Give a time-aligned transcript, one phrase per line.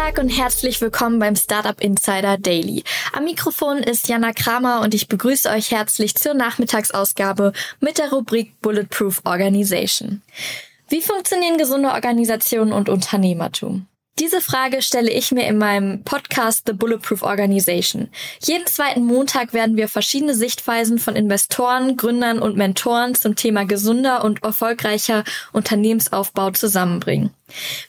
[0.00, 2.84] Tag und herzlich willkommen beim Startup Insider Daily.
[3.12, 8.58] Am Mikrofon ist Jana Kramer und ich begrüße euch herzlich zur Nachmittagsausgabe mit der Rubrik
[8.62, 10.22] Bulletproof Organization.
[10.88, 13.88] Wie funktionieren gesunde Organisationen und Unternehmertum?
[14.20, 18.10] Diese Frage stelle ich mir in meinem Podcast The Bulletproof Organization.
[18.42, 24.22] Jeden zweiten Montag werden wir verschiedene Sichtweisen von Investoren, Gründern und Mentoren zum Thema gesunder
[24.22, 27.30] und erfolgreicher Unternehmensaufbau zusammenbringen.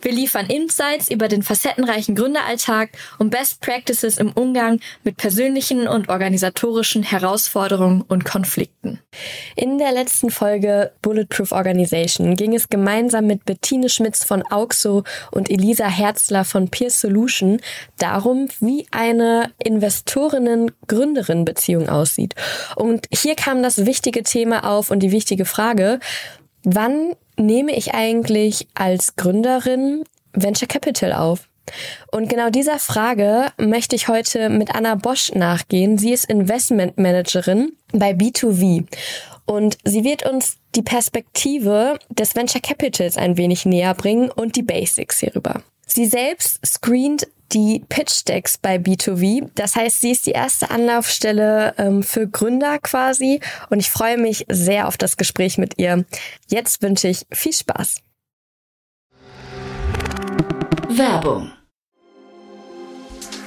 [0.02, 6.09] Wir liefern Insights über den facettenreichen Gründeralltag und Best Practices im Umgang mit persönlichen und
[6.09, 9.00] organisatorischen Herausforderungen und Konflikten.
[9.55, 15.50] In der letzten Folge Bulletproof Organization ging es gemeinsam mit Bettine Schmitz von Auxo und
[15.50, 15.88] Elisa
[16.22, 17.59] Herzler von Peer Solution
[17.97, 22.36] darum, wie eine Investorinnen-Gründerin-Beziehung aussieht.
[22.75, 26.00] Und hier kam das wichtige Thema auf und die wichtige Frage,
[26.63, 31.47] wann nehme ich eigentlich als Gründerin Venture Capital auf?
[32.11, 35.97] Und genau dieser Frage möchte ich heute mit Anna Bosch nachgehen.
[35.97, 38.85] Sie ist Investment Managerin bei B2V
[39.45, 44.63] und sie wird uns die Perspektive des Venture Capitals ein wenig näher bringen und die
[44.63, 45.63] Basics hierüber.
[45.94, 49.50] Sie selbst screent die Pitch Decks bei B2V.
[49.56, 54.45] Das heißt, sie ist die erste Anlaufstelle ähm, für Gründer quasi und ich freue mich
[54.50, 56.06] sehr auf das Gespräch mit ihr.
[56.47, 58.02] Jetzt wünsche ich viel Spaß.
[60.88, 61.52] Werbung.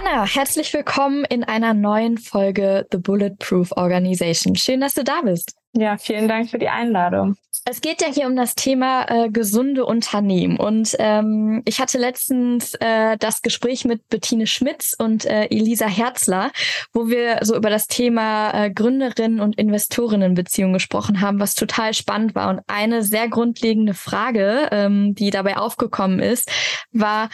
[0.00, 4.56] Anna, herzlich willkommen in einer neuen Folge The Bulletproof Organization.
[4.56, 5.54] Schön, dass du da bist.
[5.74, 7.36] Ja, vielen Dank für die Einladung.
[7.66, 10.56] Es geht ja hier um das Thema äh, gesunde Unternehmen.
[10.56, 16.50] Und ähm, ich hatte letztens äh, das Gespräch mit Bettine Schmitz und äh, Elisa Herzler,
[16.94, 22.34] wo wir so über das Thema äh, Gründerinnen und Investorinnenbeziehungen gesprochen haben, was total spannend
[22.34, 22.48] war.
[22.48, 26.50] Und eine sehr grundlegende Frage, ähm, die dabei aufgekommen ist,
[26.90, 27.28] war,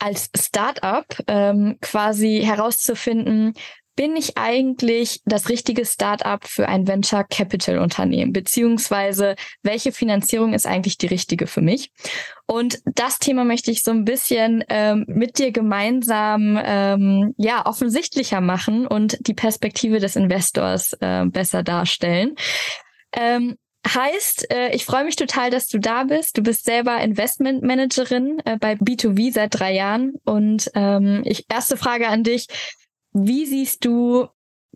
[0.00, 3.54] als Startup ähm, quasi herauszufinden,
[4.00, 8.32] bin ich eigentlich das richtige Startup für ein Venture Capital Unternehmen?
[8.32, 11.92] Beziehungsweise welche Finanzierung ist eigentlich die richtige für mich?
[12.46, 18.40] Und das Thema möchte ich so ein bisschen ähm, mit dir gemeinsam ähm, ja offensichtlicher
[18.40, 22.36] machen und die Perspektive des Investors äh, besser darstellen.
[23.12, 23.56] Ähm,
[23.86, 26.36] Heißt, äh, ich freue mich total, dass du da bist.
[26.36, 30.14] Du bist selber Investmentmanagerin äh, bei B2V seit drei Jahren.
[30.24, 32.46] Und ähm, ich erste Frage an dich:
[33.12, 34.28] Wie siehst du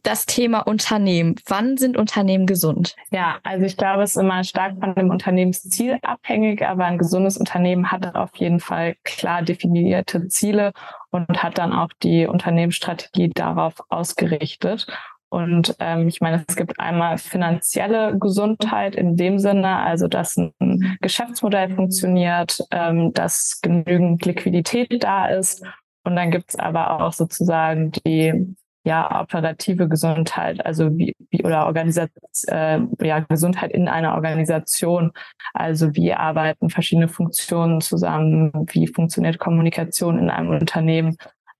[0.04, 1.34] das Thema Unternehmen?
[1.46, 2.94] Wann sind Unternehmen gesund?
[3.10, 7.36] Ja, also ich glaube, es ist immer stark von dem Unternehmensziel abhängig, aber ein gesundes
[7.36, 10.72] Unternehmen hat auf jeden Fall klar definierte Ziele
[11.10, 14.86] und hat dann auch die Unternehmensstrategie darauf ausgerichtet.
[15.34, 20.52] Und ähm, ich meine, es gibt einmal finanzielle Gesundheit in dem Sinne, also dass ein
[21.00, 25.64] Geschäftsmodell funktioniert, ähm, dass genügend Liquidität da ist.
[26.04, 31.66] Und dann gibt es aber auch sozusagen die ja operative Gesundheit, also wie, wie oder
[31.74, 35.10] äh, ja Gesundheit in einer Organisation,
[35.52, 41.16] also wie arbeiten verschiedene Funktionen zusammen, wie funktioniert Kommunikation in einem Unternehmen,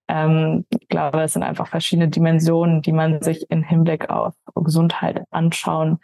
[0.08, 5.24] ähm, ich glaube, es sind einfach verschiedene Dimensionen, die man sich im Hinblick auf Gesundheit
[5.30, 5.98] anschauen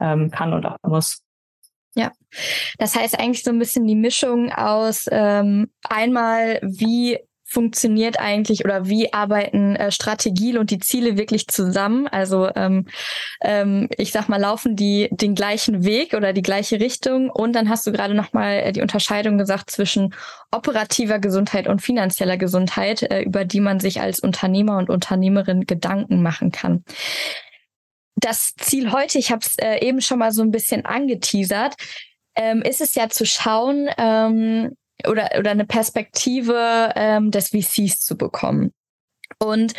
[0.00, 1.22] ähm, kann und auch muss.
[1.94, 2.12] Ja,
[2.78, 7.18] das heißt eigentlich so ein bisschen die Mischung aus ähm, einmal, wie
[7.48, 12.06] funktioniert eigentlich oder wie arbeiten äh, Strategien und die Ziele wirklich zusammen?
[12.06, 12.86] Also ähm,
[13.40, 17.30] ähm, ich sag mal, laufen die den gleichen Weg oder die gleiche Richtung?
[17.30, 20.14] Und dann hast du gerade nochmal äh, die Unterscheidung gesagt zwischen
[20.52, 26.22] operativer Gesundheit und finanzieller Gesundheit, äh, über die man sich als Unternehmer und Unternehmerin Gedanken
[26.22, 26.84] machen kann.
[28.16, 31.76] Das Ziel heute, ich habe es äh, eben schon mal so ein bisschen angeteasert,
[32.34, 38.16] ähm, ist es ja zu schauen, ähm, oder, oder eine Perspektive ähm, des VCs zu
[38.16, 38.72] bekommen.
[39.38, 39.74] Und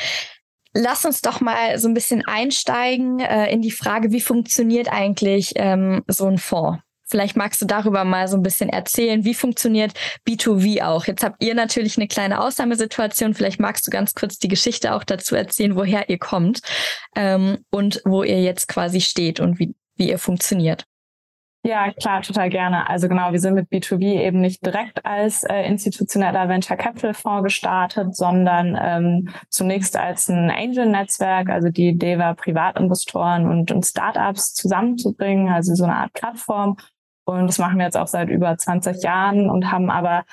[0.73, 5.53] lass uns doch mal so ein bisschen einsteigen äh, in die Frage, wie funktioniert eigentlich
[5.55, 6.79] ähm, so ein Fonds?
[7.09, 9.93] Vielleicht magst du darüber mal so ein bisschen erzählen, wie funktioniert
[10.27, 11.05] B2V auch.
[11.05, 13.33] Jetzt habt ihr natürlich eine kleine Ausnahmesituation.
[13.33, 16.61] Vielleicht magst du ganz kurz die Geschichte auch dazu erzählen, woher ihr kommt
[17.15, 20.85] ähm, und wo ihr jetzt quasi steht und wie, wie ihr funktioniert.
[21.63, 22.89] Ja, klar, total gerne.
[22.89, 27.43] Also genau, wir sind mit B2B eben nicht direkt als äh, institutioneller Venture Capital Fonds
[27.43, 31.49] gestartet, sondern ähm, zunächst als ein Angel-Netzwerk.
[31.49, 36.77] Also die Idee war, Privatinvestoren und, und Startups zusammenzubringen, also so eine Art Plattform.
[37.25, 40.23] Und das machen wir jetzt auch seit über 20 Jahren und haben aber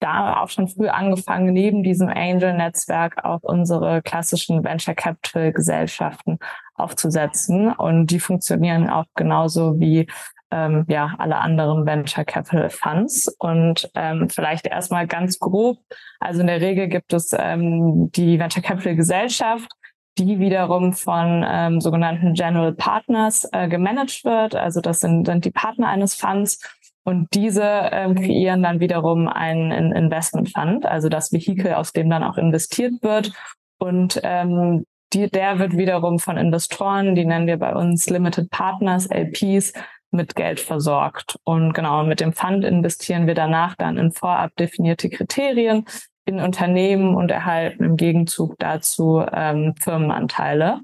[0.00, 6.38] da auch schon früh angefangen, neben diesem Angel-Netzwerk auch unsere klassischen Venture Capital Gesellschaften
[6.74, 7.70] aufzusetzen.
[7.70, 10.06] Und die funktionieren auch genauso wie
[10.50, 13.28] ähm, ja alle anderen Venture Capital Funds.
[13.38, 15.78] Und ähm, vielleicht erstmal ganz grob.
[16.18, 19.70] Also in der Regel gibt es ähm, die Venture Capital Gesellschaft,
[20.18, 24.54] die wiederum von ähm, sogenannten General Partners äh, gemanagt wird.
[24.54, 26.58] Also das sind, sind die Partner eines Funds.
[27.02, 32.22] Und diese ähm, kreieren dann wiederum einen Investment Fund, also das Vehikel, aus dem dann
[32.22, 33.32] auch investiert wird.
[33.78, 39.06] Und ähm, die, der wird wiederum von Investoren, die nennen wir bei uns Limited Partners,
[39.06, 39.72] LPs,
[40.10, 41.38] mit Geld versorgt.
[41.44, 45.84] Und genau, mit dem Fund investieren wir danach dann in vorab definierte Kriterien
[46.24, 50.80] in Unternehmen und erhalten im Gegenzug dazu ähm, Firmenanteile.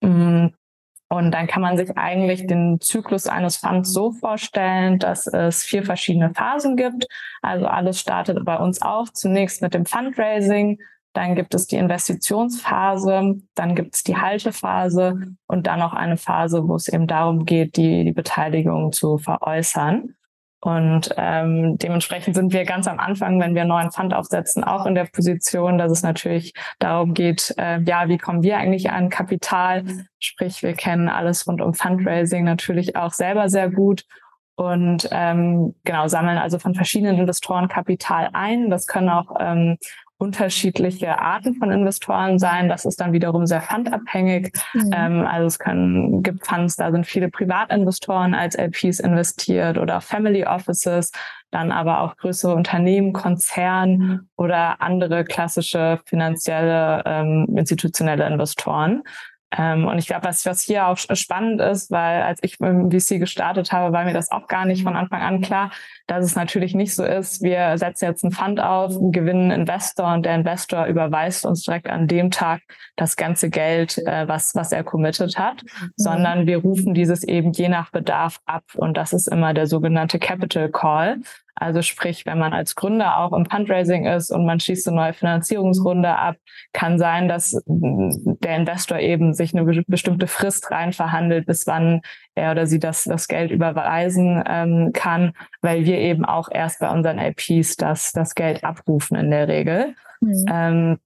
[0.00, 0.48] Mm.
[1.10, 5.84] Und dann kann man sich eigentlich den Zyklus eines Funds so vorstellen, dass es vier
[5.84, 7.06] verschiedene Phasen gibt.
[7.40, 10.80] Also alles startet bei uns auch zunächst mit dem Fundraising,
[11.14, 16.68] dann gibt es die Investitionsphase, dann gibt es die Haltephase und dann noch eine Phase,
[16.68, 20.14] wo es eben darum geht, die, die Beteiligung zu veräußern.
[20.60, 24.86] Und ähm, dementsprechend sind wir ganz am Anfang, wenn wir einen neuen Fund aufsetzen, auch
[24.86, 29.10] in der Position, dass es natürlich darum geht, äh, ja, wie kommen wir eigentlich an
[29.10, 29.84] Kapital?
[30.18, 34.04] Sprich, wir kennen alles rund um Fundraising natürlich auch selber sehr gut
[34.56, 38.70] und ähm, genau sammeln also von verschiedenen Investoren Kapital ein.
[38.70, 39.76] Das können auch ähm,
[40.18, 42.68] unterschiedliche Arten von Investoren sein.
[42.68, 44.52] Das ist dann wiederum sehr fundabhängig.
[44.72, 44.90] Mhm.
[44.94, 50.44] Ähm, also es können, gibt Funds, da sind viele Privatinvestoren als LPs investiert oder Family
[50.44, 51.10] Offices,
[51.50, 59.02] dann aber auch größere Unternehmen, Konzern oder andere klassische finanzielle ähm, institutionelle Investoren.
[59.56, 63.18] Ähm, und ich glaube, was, was hier auch spannend ist, weil als ich im VC
[63.18, 65.70] gestartet habe, war mir das auch gar nicht von Anfang an klar,
[66.06, 70.12] dass es natürlich nicht so ist, wir setzen jetzt einen Fund auf, gewinnen einen Investor
[70.12, 72.62] und der Investor überweist uns direkt an dem Tag
[72.96, 75.90] das ganze Geld, äh, was, was er committed hat, mhm.
[75.96, 78.64] sondern wir rufen dieses eben je nach Bedarf ab.
[78.74, 81.20] Und das ist immer der sogenannte Capital Call.
[81.56, 85.12] Also sprich, wenn man als Gründer auch im Fundraising ist und man schießt eine neue
[85.12, 86.36] Finanzierungsrunde ab,
[86.72, 92.00] kann sein, dass der Investor eben sich eine bestimmte Frist rein verhandelt, bis wann
[92.34, 96.90] er oder sie das, das Geld überweisen ähm, kann, weil wir eben auch erst bei
[96.90, 99.94] unseren LPs das, das Geld abrufen in der Regel.
[100.20, 100.46] Mhm.
[100.50, 100.98] Ähm,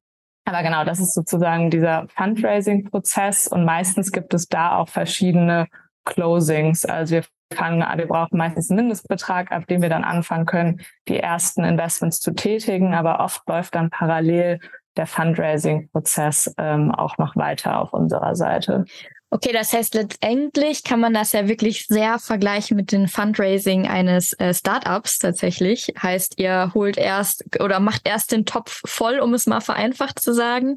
[0.47, 5.69] aber genau, das ist sozusagen dieser Fundraising-Prozess und meistens gibt es da auch verschiedene
[6.07, 6.87] Closings.
[6.87, 11.19] Also wir fangen, wir brauchen meistens einen Mindestbetrag, ab dem wir dann anfangen können, die
[11.19, 12.95] ersten Investments zu tätigen.
[12.95, 14.61] Aber oft läuft dann parallel
[14.97, 18.85] der Fundraising-Prozess ähm, auch noch weiter auf unserer Seite.
[19.31, 24.33] Okay, das heißt, letztendlich kann man das ja wirklich sehr vergleichen mit dem Fundraising eines
[24.35, 25.93] äh, Startups tatsächlich.
[26.03, 30.33] Heißt, ihr holt erst oder macht erst den Topf voll, um es mal vereinfacht zu
[30.33, 30.77] sagen.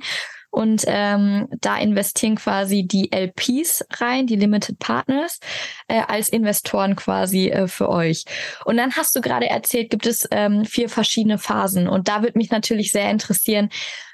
[0.51, 5.39] Und ähm, da investieren quasi die LPs rein, die Limited Partners,
[5.88, 8.25] äh, als Investoren quasi äh, für euch.
[8.65, 11.88] Und dann hast du gerade erzählt, gibt es ähm, vier verschiedene Phasen.
[11.88, 13.70] Und da würde mich natürlich sehr interessieren,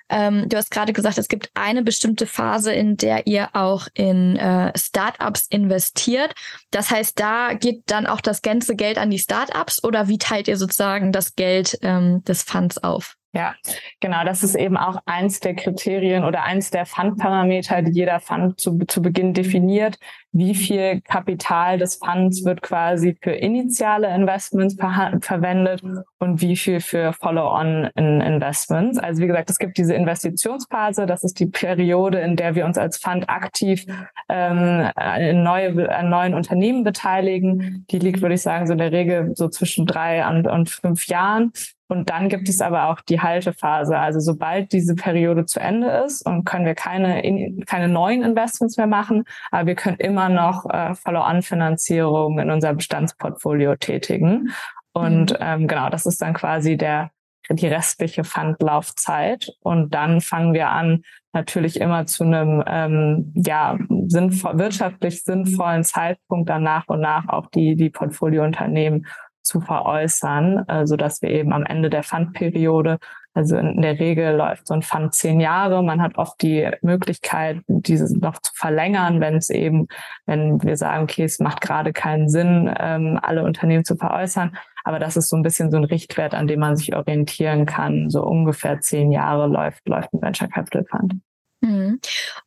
[0.10, 4.38] ähm, du hast gerade gesagt, es gibt eine bestimmte Phase, in der ihr auch in
[4.38, 6.34] äh, Startups investiert.
[6.72, 10.48] Das heißt, da geht dann auch das ganze Geld an die Startups oder wie teilt
[10.48, 13.15] ihr sozusagen das Geld ähm, des Funds auf?
[13.38, 13.53] Ja,
[14.00, 14.24] genau.
[14.25, 18.79] Das ist eben auch eins der Kriterien oder eins der Fundparameter, die jeder Fund zu,
[18.88, 20.00] zu Beginn definiert.
[20.38, 25.82] Wie viel Kapital des Funds wird quasi für initiale Investments ver verwendet
[26.20, 29.00] und wie viel für Follow-on-Investments.
[29.00, 31.08] Also wie gesagt, es gibt diese Investitionsphase.
[31.08, 33.88] Das ist die Periode, in der wir uns als Fund aktiv
[34.29, 37.88] ähm, in neue, an neuen Unternehmen beteiligen.
[37.89, 41.08] Die liegt, würde ich sagen, so in der Regel so zwischen drei und, und fünf
[41.08, 41.51] Jahren.
[41.89, 43.98] Und dann gibt es aber auch die Haltephase.
[43.98, 48.88] Also sobald diese Periode zu Ende ist und können wir keine, keine neuen Investments mehr
[48.88, 54.51] machen, aber wir können immer noch äh, Follow-on-Finanzierung in unser Bestandsportfolio tätigen.
[54.93, 55.38] Und mhm.
[55.39, 57.12] ähm, genau, das ist dann quasi der
[57.50, 59.50] die restliche Fundlaufzeit.
[59.62, 61.03] Und dann fangen wir an,
[61.34, 67.48] natürlich immer zu einem ähm, ja, sinnvoll, wirtschaftlich sinnvollen Zeitpunkt dann nach und nach auch
[67.48, 69.07] die, die Portfoliounternehmen
[69.43, 72.98] zu veräußern, äh, so dass wir eben am Ende der Fundperiode,
[73.38, 77.60] also in der Regel läuft so ein Fund zehn Jahre, man hat oft die Möglichkeit,
[77.67, 79.88] dieses noch zu verlängern, wenn es eben,
[80.25, 84.98] wenn wir sagen, okay, es macht gerade keinen Sinn, ähm, alle Unternehmen zu veräußern, aber
[84.98, 88.10] das ist so ein bisschen so ein Richtwert, an dem man sich orientieren kann.
[88.10, 91.13] So ungefähr zehn Jahre läuft, läuft ein Venture Capital Fund.
[91.62, 92.00] Mhm.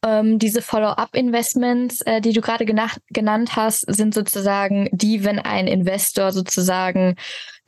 [0.05, 6.33] Ähm, diese Follow-up-Investments, äh, die du gerade genannt hast, sind sozusagen die, wenn ein Investor
[6.33, 7.17] sozusagen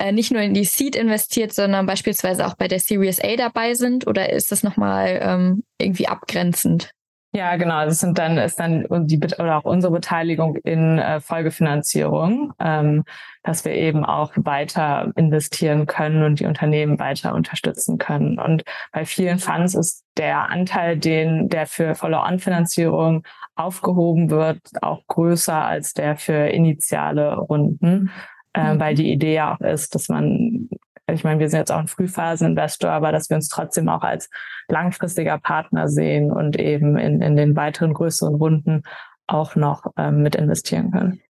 [0.03, 3.75] äh, nicht nur in die Seed investiert, sondern beispielsweise auch bei der Series A dabei
[3.75, 4.09] sind?
[4.09, 6.91] Oder ist das nochmal ähm, irgendwie abgrenzend?
[7.35, 7.87] Ja, genau.
[7.87, 13.05] Das sind dann ist dann die oder auch unsere Beteiligung in äh, Folgefinanzierung, ähm,
[13.43, 18.39] dass wir eben auch weiter investieren können und die Unternehmen weiter unterstützen können.
[18.39, 23.23] Und bei vielen Funds ist der Anteil, den der für Follow-on-Finanzierung
[23.55, 28.11] aufgehoben wird, auch größer als der für initiale Runden,
[28.55, 28.81] äh, mhm.
[28.81, 30.69] weil die Idee ja auch ist, dass man
[31.09, 34.31] ich meine, wir sind jetzt auch ein Frühphaseninvestor, aber dass wir uns trotzdem auch als
[34.69, 38.83] langfristiger Partner sehen und eben in, in den weiteren größeren Runden
[39.27, 41.21] auch noch ähm, mit investieren können.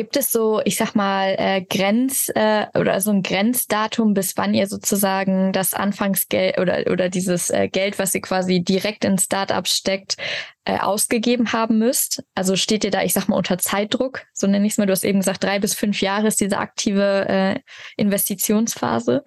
[0.00, 4.54] Gibt es so, ich sag mal, äh, Grenz äh, oder so ein Grenzdatum, bis wann
[4.54, 9.76] ihr sozusagen das Anfangsgeld oder oder dieses äh, Geld, was ihr quasi direkt in Startups
[9.76, 10.16] steckt,
[10.64, 12.24] äh, ausgegeben haben müsst?
[12.34, 14.22] Also steht ihr da, ich sag mal, unter Zeitdruck?
[14.32, 14.86] So nenne ich es mal.
[14.86, 17.60] Du hast eben gesagt, drei bis fünf Jahre ist diese aktive äh,
[17.98, 19.22] Investitionsphase.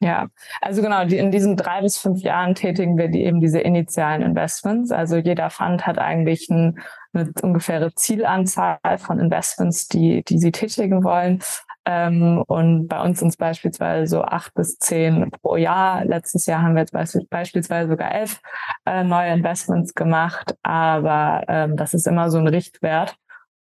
[0.00, 0.26] Ja,
[0.60, 4.22] also genau, die, in diesen drei bis fünf Jahren tätigen wir die, eben diese initialen
[4.22, 4.90] Investments.
[4.90, 6.80] Also jeder Fund hat eigentlich ein,
[7.16, 11.42] eine ungefähre Zielanzahl von Investments, die, die sie tätigen wollen.
[11.86, 16.04] Ähm, und bei uns sind es beispielsweise so acht bis zehn pro Jahr.
[16.04, 18.40] Letztes Jahr haben wir jetzt beispielsweise sogar elf
[18.84, 23.16] äh, neue Investments gemacht, aber ähm, das ist immer so ein Richtwert.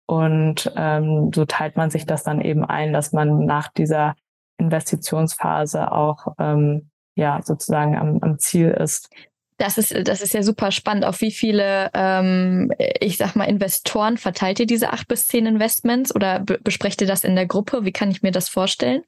[0.06, 4.14] Und ähm, so teilt man sich das dann eben ein, dass man nach dieser
[4.58, 9.10] Investitionsphase auch ähm, ja sozusagen am, am Ziel ist.
[9.56, 11.04] Das ist, das ist ja super spannend.
[11.04, 16.14] Auf wie viele, ähm, ich sag mal, Investoren verteilt ihr diese acht bis zehn Investments
[16.14, 17.84] oder besprecht ihr das in der Gruppe?
[17.84, 19.02] Wie kann ich mir das vorstellen?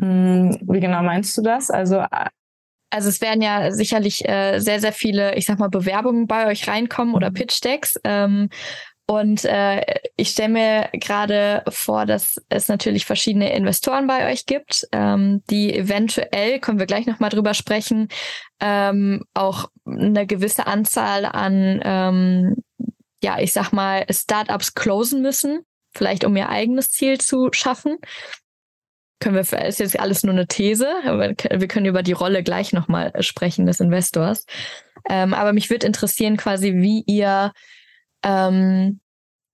[0.00, 1.70] Hm, wie genau meinst du das?
[1.70, 2.04] Also
[2.92, 6.68] also es werden ja sicherlich äh, sehr, sehr viele, ich sag mal, Bewerbungen bei euch
[6.68, 7.34] reinkommen oder mhm.
[7.34, 7.98] Pitch-Decks.
[8.04, 8.50] Ähm,
[9.06, 9.82] und äh,
[10.16, 15.74] ich stelle mir gerade vor, dass es natürlich verschiedene Investoren bei euch gibt, ähm, die
[15.74, 18.08] eventuell, können wir gleich nochmal drüber sprechen,
[18.60, 22.56] ähm, auch eine gewisse Anzahl an, ähm,
[23.22, 27.98] ja, ich sag mal, Startups closen müssen, vielleicht um ihr eigenes Ziel zu schaffen.
[29.20, 32.72] Können wir, ist jetzt alles nur eine These, aber wir können über die Rolle gleich
[32.72, 34.46] nochmal sprechen des Investors.
[35.08, 37.52] Ähm, aber mich würde interessieren quasi, wie ihr
[38.24, 39.00] ähm,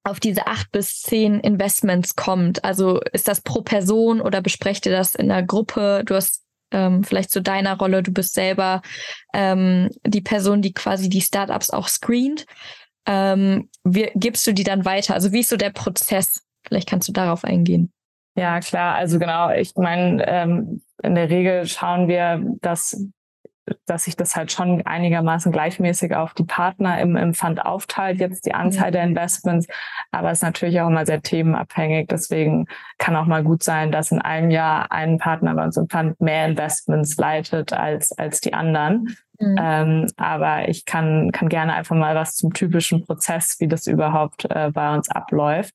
[0.05, 2.65] auf diese acht bis zehn Investments kommt.
[2.65, 6.03] Also ist das pro Person oder besprecht ihr das in der Gruppe?
[6.07, 8.83] Du hast ähm, vielleicht zu deiner Rolle, du bist selber
[9.35, 12.47] ähm, die Person, die quasi die Startups auch screent.
[13.07, 15.15] Ähm, wie, gibst du die dann weiter?
[15.15, 16.45] Also wie ist so der Prozess?
[16.67, 17.93] Vielleicht kannst du darauf eingehen.
[18.37, 18.95] Ja, klar.
[18.95, 22.97] Also genau, ich meine, ähm, in der Regel schauen wir, dass
[23.87, 28.47] dass sich das halt schon einigermaßen gleichmäßig auf die Partner im, im Fund aufteilt, jetzt
[28.47, 29.67] die Anzahl der Investments.
[30.11, 32.09] Aber es ist natürlich auch immer sehr themenabhängig.
[32.09, 32.67] Deswegen
[32.99, 36.21] kann auch mal gut sein, dass in einem Jahr ein Partner bei uns im Fund
[36.21, 39.17] mehr Investments leitet als, als die anderen.
[39.41, 39.57] Mhm.
[39.61, 44.47] Ähm, aber ich kann, kann gerne einfach mal was zum typischen Prozess, wie das überhaupt
[44.51, 45.75] äh, bei uns abläuft.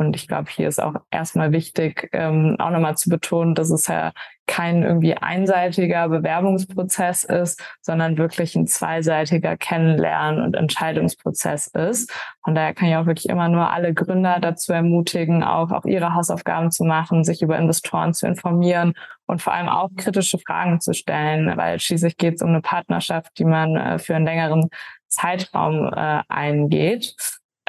[0.00, 3.86] Und ich glaube, hier ist auch erstmal wichtig, ähm, auch nochmal zu betonen, dass es
[3.86, 4.12] ja
[4.50, 12.12] kein irgendwie einseitiger Bewerbungsprozess ist, sondern wirklich ein zweiseitiger Kennenlernen- und Entscheidungsprozess ist.
[12.42, 16.14] Von daher kann ich auch wirklich immer nur alle Gründer dazu ermutigen, auch, auch ihre
[16.14, 18.94] Hausaufgaben zu machen, sich über Investoren zu informieren
[19.26, 23.38] und vor allem auch kritische Fragen zu stellen, weil schließlich geht es um eine Partnerschaft,
[23.38, 24.68] die man äh, für einen längeren
[25.06, 27.14] Zeitraum äh, eingeht.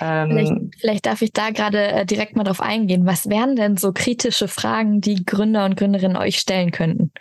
[0.02, 3.06] Vielleicht, ähm, vielleicht, darf ich da gerade äh, direkt mal drauf eingehen.
[3.06, 7.12] Was wären denn so kritische Fragen, die Gründer und Gründerinnen euch stellen könnten?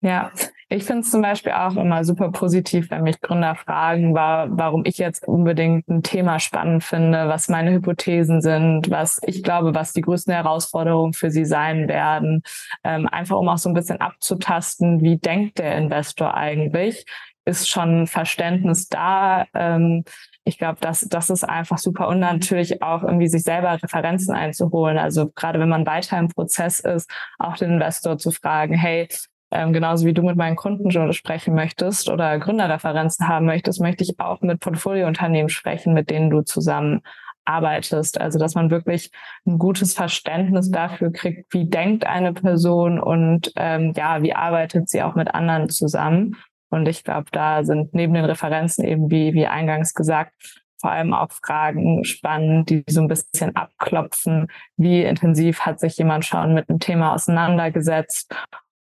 [0.00, 0.30] Ja,
[0.68, 4.84] ich finde es zum Beispiel auch immer super positiv, wenn mich Gründer fragen, war, warum
[4.84, 9.92] ich jetzt unbedingt ein Thema spannend finde, was meine Hypothesen sind, was ich glaube, was
[9.92, 12.42] die größten Herausforderungen für sie sein werden.
[12.84, 17.06] Ähm, einfach um auch so ein bisschen abzutasten, wie denkt der Investor eigentlich?
[17.44, 19.46] Ist schon Verständnis da?
[19.54, 20.04] Ähm,
[20.44, 24.98] ich glaube, das, das ist einfach super und natürlich auch irgendwie sich selber Referenzen einzuholen.
[24.98, 29.08] Also gerade wenn man weiter im Prozess ist, auch den Investor zu fragen, hey,
[29.50, 34.04] ähm, genauso wie du mit meinen Kunden schon sprechen möchtest oder Gründerreferenzen haben möchtest, möchte
[34.04, 37.00] ich auch mit Portfoliounternehmen sprechen, mit denen du zusammen
[37.46, 38.20] arbeitest.
[38.20, 39.10] Also dass man wirklich
[39.46, 45.02] ein gutes Verständnis dafür kriegt, wie denkt eine Person und ähm, ja, wie arbeitet sie
[45.02, 46.36] auch mit anderen zusammen.
[46.74, 50.34] Und ich glaube, da sind neben den Referenzen eben, wie, wie eingangs gesagt,
[50.80, 54.48] vor allem auch Fragen spannend, die so ein bisschen abklopfen.
[54.76, 58.34] Wie intensiv hat sich jemand schon mit einem Thema auseinandergesetzt?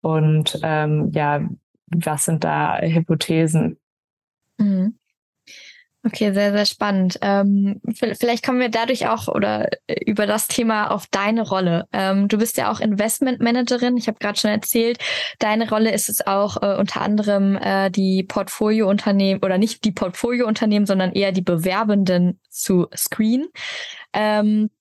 [0.01, 1.41] Und ähm, ja,
[1.87, 3.77] was sind da Hypothesen?
[4.57, 4.97] Mhm.
[6.03, 7.19] Okay, sehr, sehr spannend.
[7.21, 11.87] Ähm, vielleicht kommen wir dadurch auch oder äh, über das Thema auf deine Rolle.
[11.93, 13.97] Ähm, du bist ja auch Investmentmanagerin.
[13.97, 14.97] Ich habe gerade schon erzählt,
[15.37, 20.87] deine Rolle ist es auch äh, unter anderem äh, die Portfoliounternehmen oder nicht die Portfoliounternehmen,
[20.87, 23.49] sondern eher die Bewerbenden zu screenen.
[24.11, 24.71] Ähm,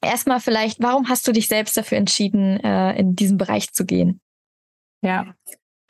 [0.00, 4.22] erstmal vielleicht, warum hast du dich selbst dafür entschieden, äh, in diesen Bereich zu gehen?
[5.02, 5.34] Ja,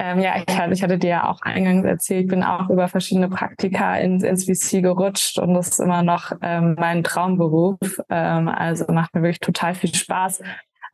[0.02, 2.88] ähm, ja, ich hatte, ich hatte dir ja auch eingangs erzählt, ich bin auch über
[2.88, 7.78] verschiedene Praktika ins, ins VC gerutscht und das ist immer noch ähm, mein Traumberuf.
[8.10, 10.42] Ähm, also macht mir wirklich total viel Spaß,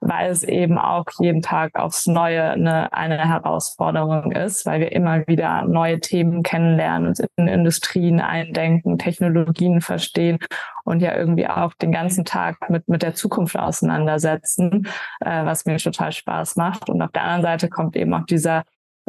[0.00, 5.26] weil es eben auch jeden Tag aufs Neue eine, eine Herausforderung ist, weil wir immer
[5.26, 10.38] wieder neue Themen kennenlernen, uns in Industrien eindenken, Technologien verstehen
[10.84, 14.86] und ja irgendwie auch den ganzen Tag mit, mit der Zukunft auseinandersetzen,
[15.20, 16.90] äh, was mir total Spaß macht.
[16.90, 18.64] Und auf der anderen Seite kommt eben auch dieser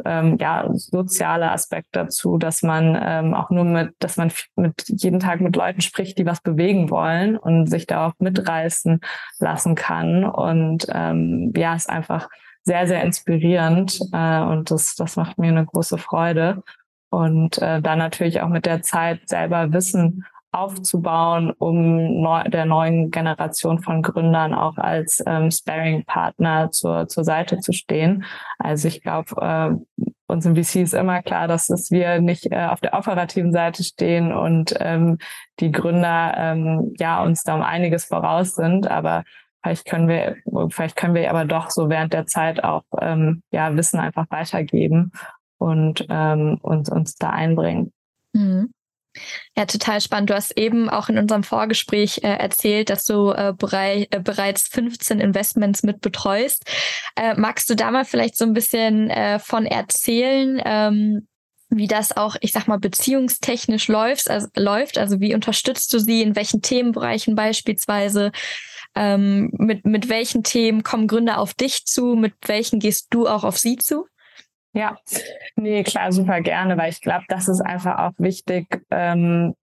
[0.05, 5.19] ähm, ja, soziale Aspekt dazu, dass man ähm, auch nur mit, dass man mit jeden
[5.19, 8.99] Tag mit Leuten spricht, die was bewegen wollen und sich da auch mitreißen
[9.39, 10.25] lassen kann.
[10.25, 12.29] Und ähm, ja, ist einfach
[12.63, 16.63] sehr, sehr inspirierend äh, und das, das macht mir eine große Freude.
[17.09, 23.11] Und äh, dann natürlich auch mit der Zeit selber Wissen aufzubauen, um neu, der neuen
[23.11, 28.23] Generation von Gründern auch als ähm, Sparing-Partner zur, zur Seite zu stehen.
[28.57, 32.65] Also ich glaube, äh, uns im VC ist immer klar, dass es wir nicht äh,
[32.65, 35.17] auf der operativen Seite stehen und ähm,
[35.59, 39.23] die Gründer ähm, ja uns da um einiges voraus sind, aber
[39.61, 40.37] vielleicht können wir,
[40.69, 45.11] vielleicht können wir aber doch so während der Zeit auch ähm, ja Wissen einfach weitergeben
[45.57, 47.91] und ähm, uns, uns da einbringen.
[48.33, 48.71] Mhm.
[49.57, 50.29] Ja, total spannend.
[50.29, 54.67] Du hast eben auch in unserem Vorgespräch äh, erzählt, dass du äh, berei äh, bereits
[54.67, 56.63] 15 Investments mit betreust.
[57.15, 61.27] Äh, magst du da mal vielleicht so ein bisschen äh, von erzählen, ähm,
[61.69, 64.29] wie das auch, ich sag mal, beziehungstechnisch läuft?
[64.29, 64.97] Also, läuft?
[64.97, 68.31] also wie unterstützt du sie, in welchen Themenbereichen beispielsweise?
[68.95, 72.15] Ähm, mit, mit welchen Themen kommen Gründer auf dich zu?
[72.15, 74.07] Mit welchen gehst du auch auf sie zu?
[74.79, 74.95] Ja,
[75.57, 79.53] nee, klar, super gerne, weil ich glaube, das ist einfach auch wichtig ähm,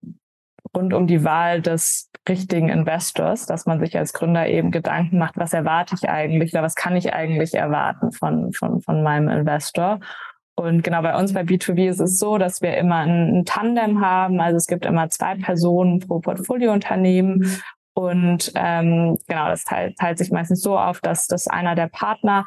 [0.77, 5.39] rund um die Wahl des richtigen Investors, dass man sich als Gründer eben Gedanken macht,
[5.39, 10.01] was erwarte ich eigentlich oder was kann ich eigentlich erwarten von, von, von meinem Investor.
[10.55, 14.05] Und genau bei uns bei B2B ist es so, dass wir immer ein, ein Tandem
[14.05, 14.39] haben.
[14.39, 17.59] Also es gibt immer zwei Personen pro Portfoliounternehmen.
[17.95, 22.47] Und ähm, genau, das teilt, teilt sich meistens so auf, dass, dass einer der Partner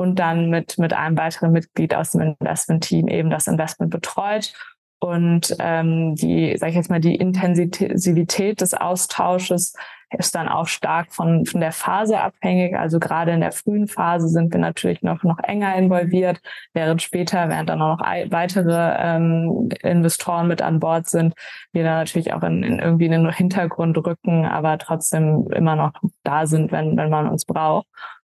[0.00, 4.54] und dann mit, mit einem weiteren Mitglied aus dem Investment-Team eben das Investment betreut.
[4.98, 9.74] Und ähm, die, sage ich jetzt mal, die Intensivität des Austausches
[10.18, 12.74] ist dann auch stark von, von der Phase abhängig.
[12.78, 16.40] Also gerade in der frühen Phase sind wir natürlich noch, noch enger involviert,
[16.72, 21.34] während später, während dann auch noch weitere ähm, Investoren mit an Bord sind,
[21.72, 25.92] wir dann natürlich auch in, in irgendwie in den Hintergrund rücken, aber trotzdem immer noch
[26.22, 27.86] da sind, wenn, wenn man uns braucht.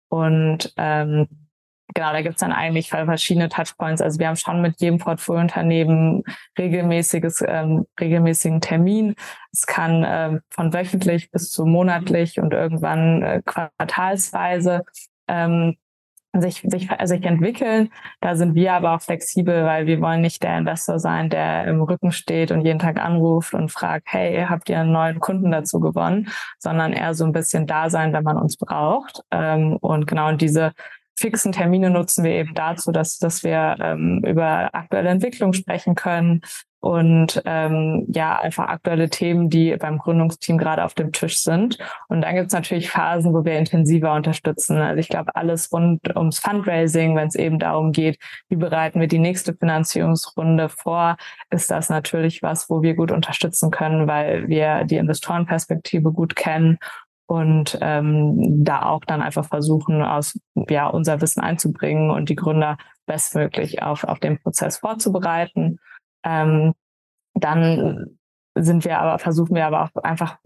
[0.09, 1.27] Und ähm,
[1.95, 4.01] Genau, da gibt's dann eigentlich verschiedene Touchpoints.
[4.01, 6.23] Also wir haben schon mit jedem Portfoliounternehmen
[6.57, 9.15] regelmäßiges, ähm, regelmäßigen Termin.
[9.51, 14.83] Es kann ähm, von wöchentlich bis zu monatlich und irgendwann äh, quartalsweise
[15.27, 15.75] ähm,
[16.35, 17.89] sich, sich, sich entwickeln.
[18.21, 21.81] Da sind wir aber auch flexibel, weil wir wollen nicht der Investor sein, der im
[21.81, 25.79] Rücken steht und jeden Tag anruft und fragt, hey, habt ihr einen neuen Kunden dazu
[25.79, 26.29] gewonnen?
[26.57, 29.21] Sondern eher so ein bisschen da sein, wenn man uns braucht.
[29.29, 30.73] Ähm, und genau diese
[31.15, 36.41] fixen Termine nutzen wir eben dazu, dass, dass wir ähm, über aktuelle Entwicklung sprechen können
[36.83, 41.77] und ähm, ja, einfach aktuelle Themen, die beim Gründungsteam gerade auf dem Tisch sind.
[42.09, 44.77] Und dann gibt es natürlich Phasen, wo wir intensiver unterstützen.
[44.79, 49.07] Also ich glaube, alles rund ums Fundraising, wenn es eben darum geht, wie bereiten wir
[49.07, 51.15] die nächste Finanzierungsrunde vor,
[51.51, 56.79] ist das natürlich was, wo wir gut unterstützen können, weil wir die Investorenperspektive gut kennen
[57.33, 62.77] und ähm, da auch dann einfach versuchen, aus ja unser Wissen einzubringen und die Gründer
[63.05, 65.79] bestmöglich auf auf den Prozess vorzubereiten.
[66.23, 66.73] Ähm,
[67.33, 68.17] dann
[68.55, 70.37] sind wir aber, versuchen wir aber auch einfach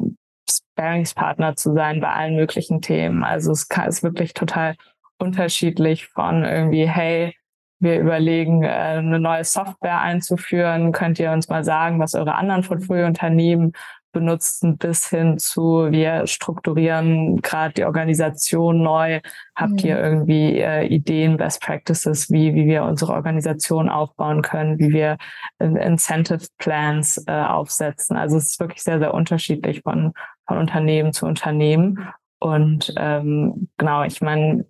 [0.50, 3.24] Sparingspartner zu sein bei allen möglichen Themen.
[3.24, 4.76] Also es kann, ist wirklich total
[5.18, 7.36] unterschiedlich von irgendwie, hey,
[7.80, 10.94] wir überlegen, äh, eine neue Software einzuführen.
[10.94, 13.74] Könnt ihr uns mal sagen, was eure anderen Portfoliounternehmen
[14.18, 19.20] benutzen, bis hin zu, wir strukturieren gerade die Organisation neu.
[19.56, 19.90] Habt mhm.
[19.90, 25.18] ihr irgendwie äh, Ideen, Best Practices, wie, wie wir unsere Organisation aufbauen können, wie wir
[25.60, 28.18] Incentive Plans äh, aufsetzen?
[28.18, 30.14] Also es ist wirklich sehr, sehr unterschiedlich von,
[30.48, 32.08] von Unternehmen zu Unternehmen.
[32.40, 34.66] Und ähm, genau, ich meine,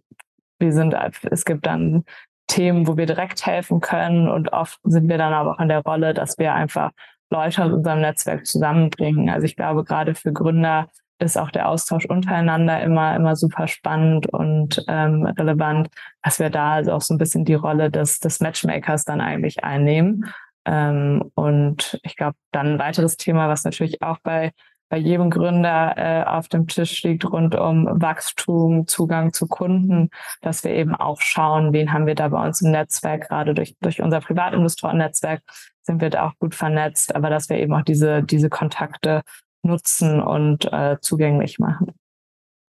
[0.60, 0.96] wir sind,
[1.32, 2.04] es gibt dann
[2.48, 5.82] Themen, wo wir direkt helfen können und oft sind wir dann aber auch in der
[5.82, 6.92] Rolle, dass wir einfach
[7.30, 9.30] Leute aus unserem Netzwerk zusammenbringen.
[9.30, 10.88] Also ich glaube, gerade für Gründer
[11.20, 15.90] ist auch der Austausch untereinander immer, immer super spannend und ähm, relevant,
[16.22, 19.64] dass wir da also auch so ein bisschen die Rolle des, des Matchmakers dann eigentlich
[19.64, 20.26] einnehmen.
[20.66, 24.52] Ähm, und ich glaube, dann ein weiteres Thema, was natürlich auch bei
[24.90, 30.10] bei jedem Gründer äh, auf dem Tisch liegt rund um Wachstum, Zugang zu Kunden,
[30.42, 33.76] dass wir eben auch schauen, wen haben wir da bei uns im Netzwerk, gerade durch,
[33.82, 35.42] durch unser Privatinvestoren-Netzwerk
[35.84, 39.22] sind wir da auch gut vernetzt, aber dass wir eben auch diese, diese Kontakte
[39.64, 41.94] nutzen und äh, zugänglich machen.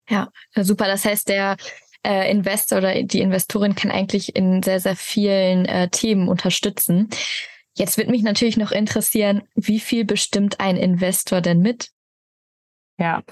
[0.09, 0.87] Ja, super.
[0.87, 1.57] Das heißt, der
[2.05, 7.09] äh, Investor oder die Investorin kann eigentlich in sehr, sehr vielen äh, Themen unterstützen.
[7.77, 11.91] Jetzt wird mich natürlich noch interessieren, wie viel bestimmt ein Investor denn mit?
[12.99, 13.23] Ja,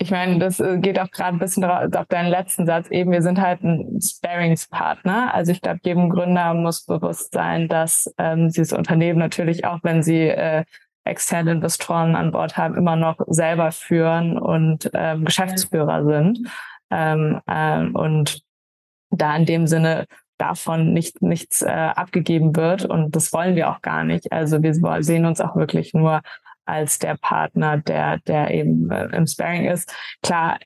[0.00, 3.10] ich meine, das äh, geht auch gerade ein bisschen auf deinen letzten Satz eben.
[3.10, 5.34] Wir sind halt ein Sparingspartner.
[5.34, 10.04] Also ich glaube, jedem Gründer muss bewusst sein, dass ähm, dieses Unternehmen natürlich auch, wenn
[10.04, 10.64] sie äh,
[11.04, 16.48] externe Investoren an Bord haben, immer noch selber führen und ähm, Geschäftsführer sind.
[16.90, 18.42] Ähm, ähm, und
[19.10, 22.84] da in dem Sinne davon nicht, nichts äh, abgegeben wird.
[22.84, 24.32] Und das wollen wir auch gar nicht.
[24.32, 26.22] Also wir sehen uns auch wirklich nur
[26.68, 29.92] als der Partner, der, der eben äh, im Sparing ist.
[30.22, 30.58] Klar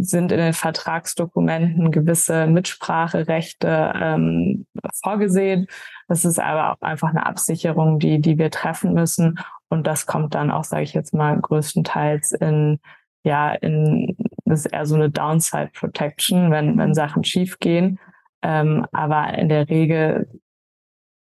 [0.00, 4.66] sind in den Vertragsdokumenten gewisse Mitspracherechte ähm,
[5.02, 5.66] vorgesehen.
[6.08, 9.38] Das ist aber auch einfach eine Absicherung, die, die wir treffen müssen.
[9.68, 12.80] Und das kommt dann auch, sage ich jetzt mal, größtenteils in,
[13.24, 17.98] ja, in, das ist eher so eine Downside Protection, wenn, wenn Sachen schiefgehen.
[18.42, 20.28] Ähm, aber in der Regel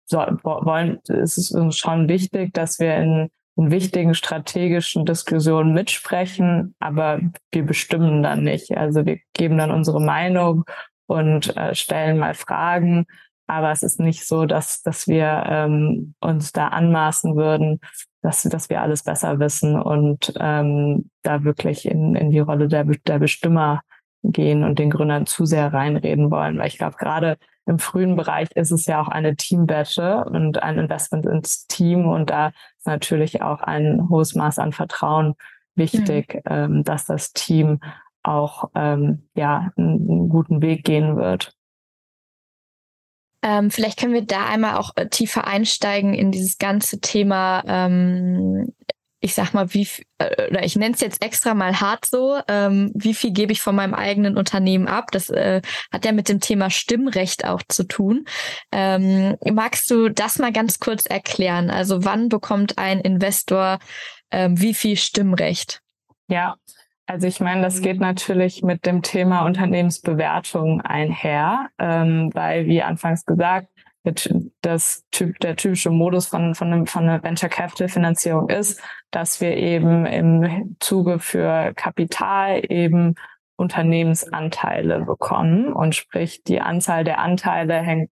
[0.08, 6.76] so, wollen, ist es uns schon wichtig, dass wir in in wichtigen strategischen Diskussionen mitsprechen,
[6.80, 7.20] aber
[7.52, 8.76] wir bestimmen dann nicht.
[8.78, 10.66] Also wir geben dann unsere Meinung
[11.08, 13.06] und äh, stellen mal Fragen,
[13.48, 17.80] aber es ist nicht so, dass, dass wir ähm, uns da anmaßen würden,
[18.22, 22.84] dass, dass wir alles besser wissen und ähm, da wirklich in, in die Rolle der,
[22.84, 23.82] der Bestimmer
[24.24, 26.58] gehen und den Gründern zu sehr reinreden wollen.
[26.58, 27.38] Weil ich glaube, gerade
[27.68, 32.30] im frühen Bereich ist es ja auch eine Teamwette und ein Investment ins Team und
[32.30, 32.52] da
[32.86, 35.36] natürlich auch ein hohes Maß an Vertrauen
[35.76, 36.42] wichtig, mhm.
[36.46, 37.80] ähm, dass das Team
[38.24, 41.54] auch ähm, ja einen, einen guten Weg gehen wird.
[43.42, 48.74] Ähm, vielleicht können wir da einmal auch äh, tiefer einsteigen in dieses ganze Thema ähm,
[49.26, 49.88] ich sag mal, wie,
[50.20, 53.60] äh, oder ich nenne es jetzt extra mal hart so, ähm, wie viel gebe ich
[53.60, 55.12] von meinem eigenen Unternehmen ab?
[55.12, 58.26] Das äh, hat ja mit dem Thema Stimmrecht auch zu tun.
[58.72, 61.72] Ähm, magst du das mal ganz kurz erklären?
[61.72, 63.80] Also wann bekommt ein Investor
[64.30, 65.82] ähm, wie viel Stimmrecht?
[66.28, 66.56] Ja,
[67.08, 73.26] also ich meine, das geht natürlich mit dem Thema Unternehmensbewertung einher, ähm, weil wie anfangs
[73.26, 73.70] gesagt,
[74.62, 79.42] das typ, der typische Modus von, von, einem, von einer Venture Capital Finanzierung ist, dass
[79.42, 83.16] wir eben im Zuge für Kapital eben
[83.58, 88.10] Unternehmensanteile bekommen und sprich die Anzahl der Anteile hängt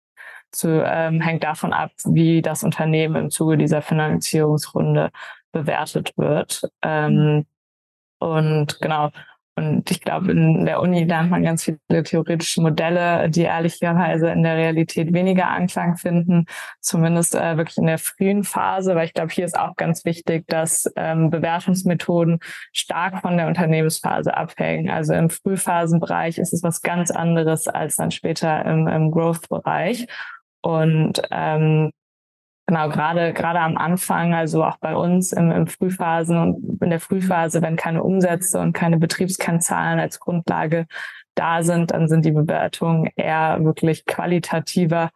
[0.53, 5.11] zu, ähm, hängt davon ab, wie das Unternehmen im Zuge dieser Finanzierungsrunde
[5.51, 6.63] bewertet wird.
[6.83, 7.47] Ähm,
[8.19, 9.11] und genau,
[9.55, 14.43] und ich glaube, in der Uni lernt man ganz viele theoretische Modelle, die ehrlicherweise in
[14.43, 16.47] der Realität weniger Anklang finden,
[16.81, 20.47] zumindest äh, wirklich in der frühen Phase, weil ich glaube, hier ist auch ganz wichtig,
[20.47, 22.39] dass ähm, Bewertungsmethoden
[22.73, 24.89] stark von der Unternehmensphase abhängen.
[24.89, 30.07] Also im Frühphasenbereich ist es was ganz anderes als dann später im, im Growth-Bereich.
[30.63, 31.91] Und ähm,
[32.73, 37.01] Genau, gerade gerade am Anfang, also auch bei uns im, im Frühphasen und in der
[37.01, 40.87] Frühphase, wenn keine Umsätze und keine Betriebskennzahlen als Grundlage
[41.35, 45.11] da sind, dann sind die Bewertungen eher wirklich qualitativer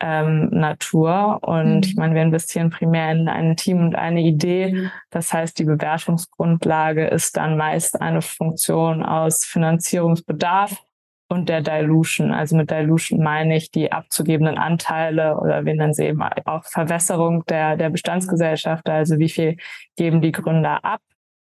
[0.00, 1.40] ähm, Natur.
[1.42, 1.82] Und mhm.
[1.84, 4.88] ich meine, wir investieren primär in ein Team und eine Idee.
[5.10, 10.82] Das heißt, die Bewertungsgrundlage ist dann meist eine Funktion aus Finanzierungsbedarf
[11.28, 12.32] und der Dilution.
[12.32, 17.44] Also mit Dilution meine ich die abzugebenden Anteile oder wir nennen sie eben auch Verwässerung
[17.46, 18.88] der, der Bestandsgesellschaft.
[18.88, 19.56] Also wie viel
[19.96, 21.00] geben die Gründer ab?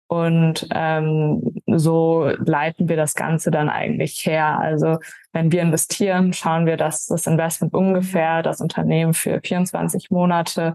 [0.07, 4.59] Und ähm, so leiten wir das Ganze dann eigentlich her.
[4.59, 4.99] Also
[5.33, 10.75] wenn wir investieren, schauen wir, dass das Investment ungefähr das Unternehmen für 24 Monate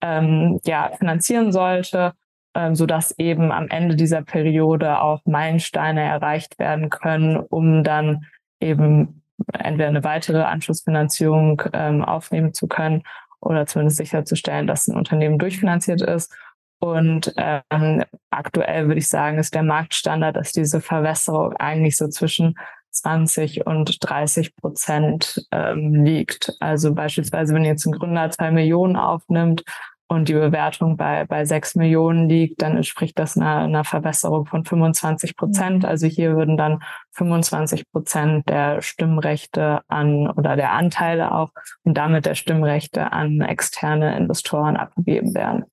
[0.00, 2.14] ähm, ja, finanzieren sollte,
[2.54, 8.26] ähm, so dass eben am Ende dieser Periode auch Meilensteine erreicht werden können, um dann
[8.60, 13.02] eben entweder eine weitere Anschlussfinanzierung ähm, aufnehmen zu können
[13.40, 16.34] oder zumindest sicherzustellen, dass ein Unternehmen durchfinanziert ist.
[16.78, 22.54] Und ähm, aktuell würde ich sagen, ist der Marktstandard, dass diese Verwässerung eigentlich so zwischen
[22.90, 26.54] 20 und 30 Prozent ähm, liegt.
[26.60, 29.62] Also beispielsweise, wenn jetzt ein Gründer zwei Millionen aufnimmt
[30.10, 34.64] und die Bewertung bei, bei sechs Millionen liegt, dann entspricht das einer, einer Verbesserung von
[34.64, 35.84] 25 Prozent.
[35.84, 35.88] Mhm.
[35.88, 41.50] Also hier würden dann 25 Prozent der Stimmrechte an oder der Anteile auch
[41.84, 45.64] und damit der Stimmrechte an externe Investoren abgegeben werden.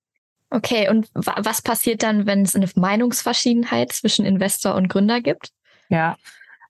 [0.52, 5.50] Okay, und was passiert dann, wenn es eine Meinungsverschiedenheit zwischen Investor und Gründer gibt?
[5.90, 6.16] Ja,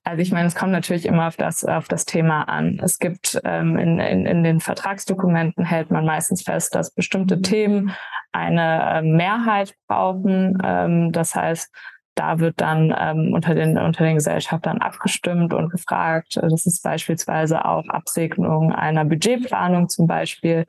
[0.08, 2.80] also ich meine, es kommt natürlich immer auf das, auf das Thema an.
[2.82, 7.92] Es gibt ähm, in, in, in den Vertragsdokumenten hält man meistens fest, dass bestimmte Themen
[8.32, 10.58] eine äh, Mehrheit brauchen.
[10.64, 11.74] Ähm, das heißt,
[12.16, 16.40] da wird dann ähm, unter den unter den Gesellschaftern abgestimmt und gefragt.
[16.42, 20.66] Das ist beispielsweise auch Absegnung einer Budgetplanung zum Beispiel.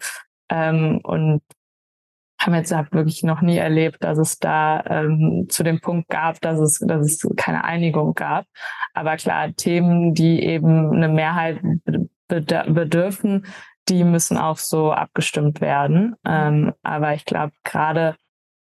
[0.51, 1.42] Ähm, und
[2.48, 6.58] haben jetzt wirklich noch nie erlebt, dass es da ähm, zu dem Punkt gab, dass
[6.58, 8.46] es, dass es keine Einigung gab.
[8.94, 11.61] Aber klar, Themen, die eben eine Mehrheit
[12.26, 13.46] bedürfen,
[13.88, 16.14] die müssen auch so abgestimmt werden.
[16.26, 18.16] Ähm, aber ich glaube, gerade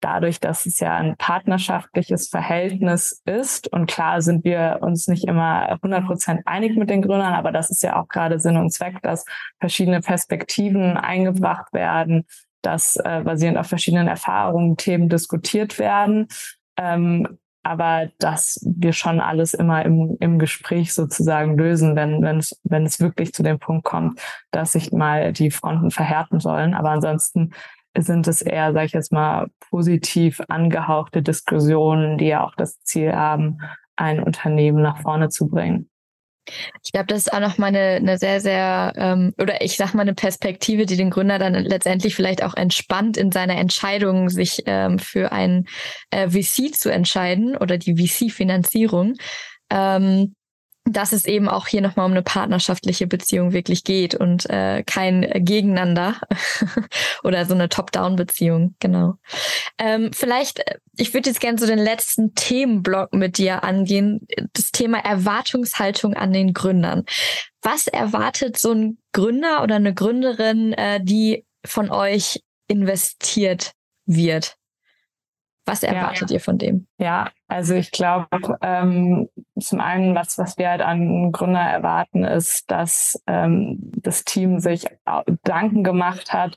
[0.00, 5.68] dadurch, dass es ja ein partnerschaftliches Verhältnis ist und klar sind wir uns nicht immer
[5.68, 9.02] 100 Prozent einig mit den Gründern, aber das ist ja auch gerade Sinn und Zweck,
[9.02, 9.26] dass
[9.58, 12.24] verschiedene Perspektiven eingebracht werden,
[12.62, 16.28] dass äh, basierend auf verschiedenen Erfahrungen Themen diskutiert werden.
[16.76, 22.58] Ähm, aber dass wir schon alles immer im, im Gespräch sozusagen lösen, wenn, wenn, es,
[22.64, 24.18] wenn es wirklich zu dem Punkt kommt,
[24.50, 26.74] dass sich mal die Fronten verhärten sollen.
[26.74, 27.52] Aber ansonsten
[27.96, 33.12] sind es eher, sage ich jetzt mal, positiv angehauchte Diskussionen, die ja auch das Ziel
[33.12, 33.58] haben,
[33.96, 35.90] ein Unternehmen nach vorne zu bringen.
[36.82, 40.02] Ich glaube, das ist auch nochmal eine, eine sehr, sehr, ähm, oder ich sag mal
[40.02, 44.98] eine Perspektive, die den Gründer dann letztendlich vielleicht auch entspannt in seiner Entscheidung, sich ähm,
[44.98, 45.66] für ein
[46.10, 49.14] äh, VC zu entscheiden oder die VC-Finanzierung.
[49.70, 50.34] Ähm,
[50.92, 55.22] dass es eben auch hier nochmal um eine partnerschaftliche Beziehung wirklich geht und äh, kein
[55.34, 56.20] Gegeneinander
[57.22, 59.14] oder so eine Top-Down-Beziehung, genau.
[59.78, 64.72] Ähm, vielleicht, äh, ich würde jetzt gerne so den letzten Themenblock mit dir angehen, das
[64.72, 67.04] Thema Erwartungshaltung an den Gründern.
[67.62, 73.72] Was erwartet so ein Gründer oder eine Gründerin, äh, die von euch investiert
[74.06, 74.56] wird?
[75.66, 76.34] Was erwartet ja.
[76.34, 76.86] ihr von dem?
[76.98, 78.28] Ja, also ich glaube,
[78.62, 84.60] ähm, zum einen, was, was wir halt an Gründer erwarten, ist, dass ähm, das Team
[84.60, 84.86] sich
[85.26, 86.56] Gedanken gemacht hat,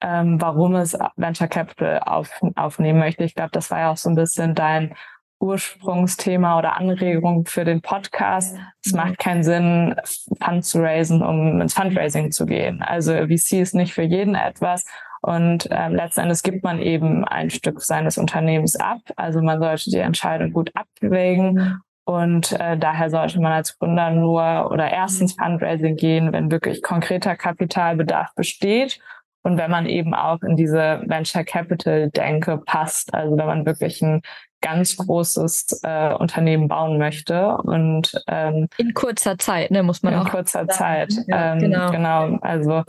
[0.00, 3.22] ähm, warum es Venture Capital auf, aufnehmen möchte.
[3.22, 4.96] Ich glaube, das war ja auch so ein bisschen dein
[5.38, 8.56] Ursprungsthema oder Anregung für den Podcast.
[8.84, 9.94] Es macht keinen Sinn,
[10.42, 12.82] Fund zu raisen, um ins Fundraising zu gehen.
[12.82, 14.84] Also VC ist nicht für jeden etwas
[15.22, 18.98] und ähm, letzten Endes gibt man eben ein Stück seines Unternehmens ab.
[19.16, 21.80] Also man sollte die Entscheidung gut abwägen.
[22.04, 27.36] Und äh, daher sollte man als Gründer nur oder erstens Fundraising gehen, wenn wirklich konkreter
[27.36, 28.98] Kapitalbedarf besteht
[29.44, 33.14] und wenn man eben auch in diese Venture Capital Denke passt.
[33.14, 34.22] Also wenn man wirklich ein
[34.60, 40.18] ganz großes äh, Unternehmen bauen möchte und ähm, in kurzer Zeit, ne, muss man in
[40.20, 40.70] auch in kurzer sagen.
[40.70, 41.90] Zeit, ja, ähm, genau.
[41.92, 42.38] genau.
[42.40, 42.82] Also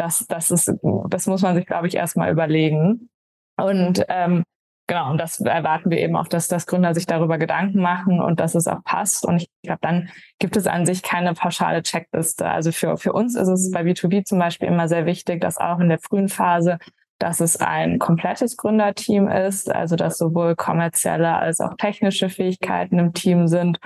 [0.00, 0.72] das, das ist,
[1.08, 3.10] das muss man sich, glaube ich, erstmal überlegen.
[3.56, 4.44] Und ähm,
[4.86, 8.40] genau, und das erwarten wir eben auch, dass, dass Gründer sich darüber Gedanken machen und
[8.40, 9.26] dass es auch passt.
[9.26, 10.08] Und ich glaube, dann
[10.38, 12.48] gibt es an sich keine pauschale Checkliste.
[12.48, 15.80] Also für, für uns ist es bei B2B zum Beispiel immer sehr wichtig, dass auch
[15.80, 16.78] in der frühen Phase
[17.20, 23.12] dass es ein komplettes Gründerteam ist, also dass sowohl kommerzielle als auch technische Fähigkeiten im
[23.12, 23.78] Team sind.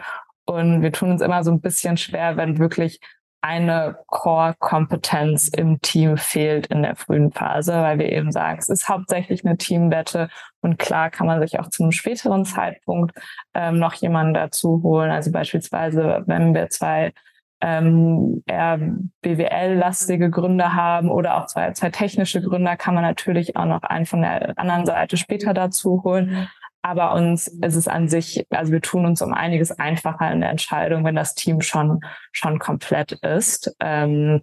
[0.47, 3.01] Und wir tun uns immer so ein bisschen schwer, wenn wirklich
[3.45, 8.89] eine Core-Kompetenz im Team fehlt in der frühen Phase, weil wir eben sagen, es ist
[8.89, 10.31] hauptsächlich eine Teamwette
[10.63, 13.15] und klar kann man sich auch zu einem späteren Zeitpunkt
[13.53, 15.11] ähm, noch jemanden dazu holen.
[15.11, 17.13] Also beispielsweise, wenn wir zwei
[17.61, 18.79] ähm, eher
[19.21, 24.07] BWL-lastige Gründer haben oder auch zwei, zwei technische Gründer, kann man natürlich auch noch einen
[24.07, 26.49] von der anderen Seite später dazu holen.
[26.85, 30.51] Aber uns ist es an sich, also wir tun uns um einiges einfacher in der
[30.51, 34.43] Entscheidung, wenn das Team schon, schon komplett ist ähm,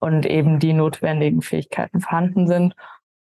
[0.00, 2.74] und eben die notwendigen Fähigkeiten vorhanden sind.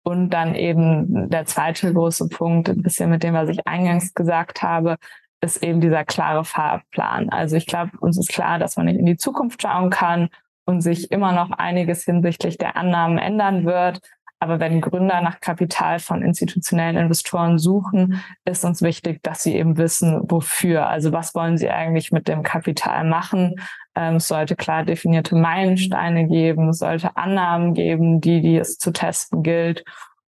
[0.03, 4.61] Und dann eben der zweite große Punkt, ein bisschen mit dem, was ich eingangs gesagt
[4.61, 4.97] habe,
[5.39, 7.29] ist eben dieser klare Fahrplan.
[7.29, 10.27] Also ich glaube, uns ist klar, dass man nicht in die Zukunft schauen kann
[10.65, 14.01] und sich immer noch einiges hinsichtlich der Annahmen ändern wird.
[14.43, 19.77] Aber wenn Gründer nach Kapital von institutionellen Investoren suchen, ist uns wichtig, dass sie eben
[19.77, 20.87] wissen, wofür.
[20.87, 23.55] Also was wollen sie eigentlich mit dem Kapital machen?
[23.95, 28.91] Ähm, es sollte klar definierte Meilensteine geben, es sollte Annahmen geben, die, die es zu
[28.91, 29.85] testen gilt.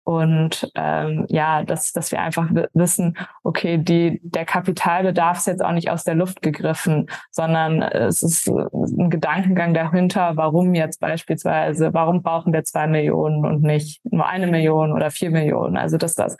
[0.04, 5.70] Und ähm, ja, dass, dass wir einfach wissen, okay, die, der Kapitalbedarf ist jetzt auch
[5.70, 12.22] nicht aus der Luft gegriffen, sondern es ist ein Gedankengang dahinter, warum jetzt beispielsweise, warum
[12.22, 15.76] brauchen wir zwei Millionen und nicht nur eine Million oder vier Millionen.
[15.76, 16.36] Also dass das,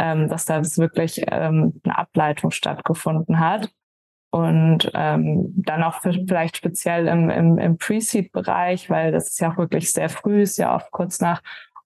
[0.00, 3.70] ähm, dass da wirklich ähm, eine Ableitung stattgefunden hat.
[4.30, 9.58] Und ähm, dann auch vielleicht speziell im, im, im Pre-Seed-Bereich, weil das ist ja auch
[9.58, 11.40] wirklich sehr früh, ist ja auch kurz nach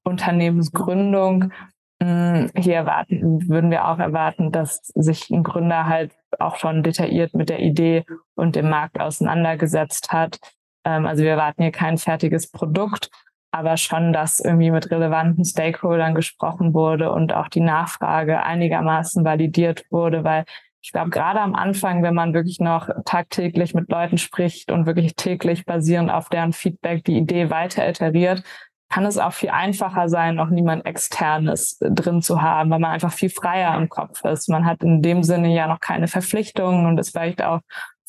[0.08, 1.52] Unternehmensgründung.
[2.00, 7.34] Mm, hier erwarten, würden wir auch erwarten, dass sich ein Gründer halt auch schon detailliert
[7.34, 10.38] mit der Idee und dem Markt auseinandergesetzt hat.
[10.84, 13.10] Ähm, also wir erwarten hier kein fertiges Produkt,
[13.50, 19.84] aber schon, dass irgendwie mit relevanten Stakeholdern gesprochen wurde und auch die Nachfrage einigermaßen validiert
[19.90, 20.44] wurde, weil
[20.80, 25.16] ich glaube, gerade am Anfang, wenn man wirklich noch tagtäglich mit Leuten spricht und wirklich
[25.16, 28.44] täglich basierend auf deren Feedback die Idee weiter iteriert,
[28.88, 33.12] kann es auch viel einfacher sein, noch niemand externes drin zu haben, weil man einfach
[33.12, 34.48] viel freier im Kopf ist.
[34.48, 37.60] Man hat in dem Sinne ja noch keine Verpflichtungen und ist vielleicht auch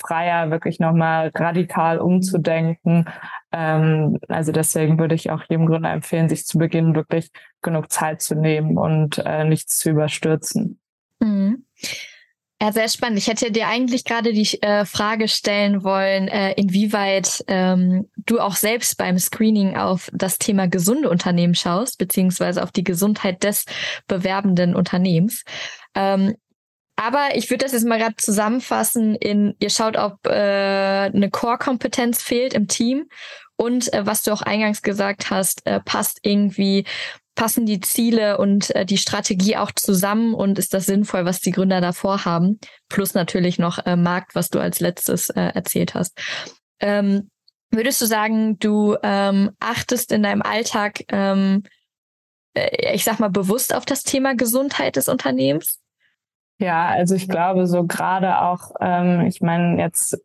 [0.02, 3.06] freier, wirklich nochmal radikal umzudenken.
[3.52, 8.22] Ähm, also deswegen würde ich auch jedem Gründer empfehlen, sich zu Beginn wirklich genug Zeit
[8.22, 10.80] zu nehmen und äh, nichts zu überstürzen.
[11.20, 11.66] Mhm.
[12.62, 13.18] Ja, sehr spannend.
[13.20, 18.56] Ich hätte dir eigentlich gerade die äh, Frage stellen wollen, äh, inwieweit ähm, du auch
[18.56, 23.64] selbst beim Screening auf das Thema gesunde Unternehmen schaust, beziehungsweise auf die Gesundheit des
[24.08, 25.46] bewerbenden Unternehmens.
[25.96, 26.36] Ähm,
[26.98, 32.22] aber ich würde das jetzt mal gerade zusammenfassen in, ihr schaut, ob äh, eine Core-Kompetenz
[32.22, 33.08] fehlt im Team
[33.56, 36.84] und äh, was du auch eingangs gesagt hast, äh, passt irgendwie
[37.40, 41.52] passen die Ziele und äh, die Strategie auch zusammen und ist das sinnvoll, was die
[41.52, 42.60] Gründer davor haben?
[42.90, 46.20] Plus natürlich noch äh, Markt, was du als letztes äh, erzählt hast.
[46.82, 47.30] Ähm,
[47.72, 51.64] würdest du sagen, du ähm, achtest in deinem Alltag, ähm,
[52.56, 55.80] äh, ich sag mal, bewusst auf das Thema Gesundheit des Unternehmens?
[56.60, 60.22] Ja, also ich glaube so gerade auch, ähm, ich meine, jetzt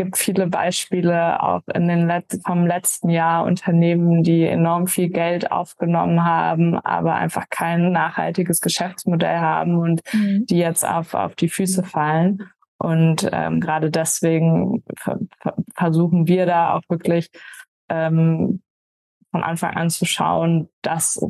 [0.00, 5.52] gibt viele Beispiele auch in den Let vom letzten Jahr Unternehmen, die enorm viel Geld
[5.52, 10.46] aufgenommen haben, aber einfach kein nachhaltiges Geschäftsmodell haben und mhm.
[10.46, 12.48] die jetzt auf, auf die Füße fallen.
[12.78, 14.82] Und ähm, gerade deswegen
[15.74, 17.28] versuchen wir da auch wirklich
[17.90, 18.62] ähm,
[19.30, 21.22] von Anfang an zu schauen, dass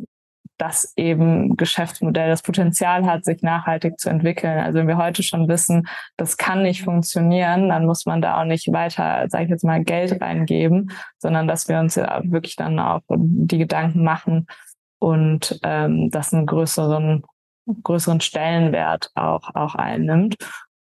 [0.60, 4.58] das eben Geschäftsmodell das Potenzial hat, sich nachhaltig zu entwickeln.
[4.58, 8.44] Also wenn wir heute schon wissen, das kann nicht funktionieren, dann muss man da auch
[8.44, 12.78] nicht weiter, sage ich jetzt mal, Geld reingeben, sondern dass wir uns ja wirklich dann
[12.78, 14.46] auch die Gedanken machen
[14.98, 17.24] und ähm, das einen größeren
[17.84, 20.36] größeren Stellenwert auch auch einnimmt.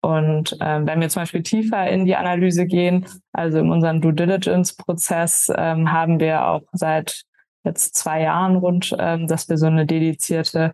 [0.01, 4.13] Und ähm, wenn wir zum Beispiel tiefer in die Analyse gehen, also in unserem Due
[4.13, 7.23] Diligence Prozess ähm, haben wir auch seit
[7.63, 10.73] jetzt zwei Jahren rund, ähm, dass wir so eine dedizierte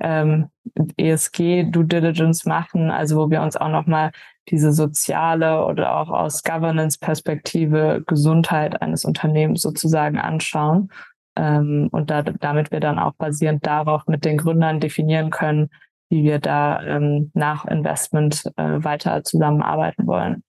[0.00, 0.48] ähm,
[0.96, 4.12] ESG-Due Diligence machen, also wo wir uns auch nochmal
[4.48, 10.90] diese soziale oder auch aus Governance-Perspektive Gesundheit eines Unternehmens sozusagen anschauen.
[11.36, 15.70] Ähm, und da, damit wir dann auch basierend darauf mit den Gründern definieren können,
[16.10, 20.42] wie wir da ähm, nach Investment äh, weiter zusammenarbeiten wollen.